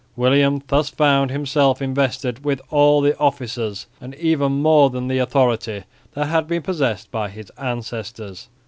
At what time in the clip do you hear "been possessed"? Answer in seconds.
6.47-7.11